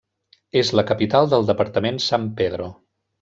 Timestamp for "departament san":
1.51-2.25